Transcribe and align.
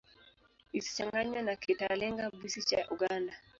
Isichanganywe 0.79 1.39
na 1.43 1.53
Kitalinga-Bwisi 1.61 2.61
cha 2.69 2.79
Uganda. 2.93 3.33